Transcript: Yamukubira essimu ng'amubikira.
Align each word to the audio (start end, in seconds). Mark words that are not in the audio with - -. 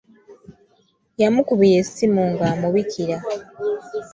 Yamukubira 1.21 1.75
essimu 1.83 2.21
ng'amubikira. 2.33 3.17